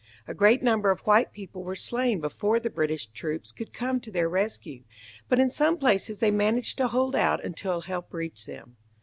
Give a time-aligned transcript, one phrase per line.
[0.27, 4.09] A great number of white people were slain before the British troops could come to
[4.11, 4.81] their rescue,
[5.29, 8.77] but in some places they managed to hold out until help reached them.